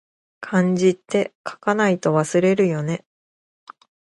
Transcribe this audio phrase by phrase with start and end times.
[0.41, 3.05] 漢字って、書かないと忘れるよね